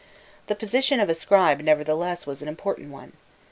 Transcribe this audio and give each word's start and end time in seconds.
The 0.47 0.55
position 0.55 0.99
of 0.99 1.09
a 1.09 1.13
scribe, 1.13 1.59
nevertheless, 1.61 2.25
was 2.25 2.41
an 2.41 2.47
important 2.47 2.89
one. 2.89 3.13